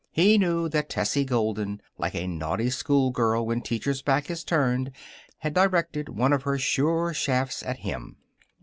He 0.09 0.39
knew 0.39 0.67
that 0.69 0.89
Tessie 0.89 1.25
Golden, 1.25 1.79
like 1.99 2.15
a 2.15 2.25
naughty 2.25 2.71
schoolgirl 2.71 3.45
when 3.45 3.61
teacher's 3.61 4.01
back 4.01 4.31
is 4.31 4.43
turned, 4.43 4.89
had 5.37 5.53
directed 5.53 6.09
one 6.09 6.33
of 6.33 6.41
her 6.41 6.57
sure 6.57 7.13
shafts 7.13 7.61
at 7.61 7.81
him. 7.81 8.17